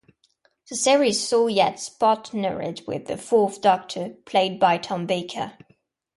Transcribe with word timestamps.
The 0.67 0.75
series 0.75 1.21
saw 1.27 1.45
Yates 1.45 1.87
partnered 1.87 2.81
with 2.87 3.05
the 3.05 3.17
Fourth 3.17 3.61
Doctor, 3.61 4.15
played 4.25 4.59
by 4.59 4.79
Tom 4.79 5.05
Baker. 5.05 5.55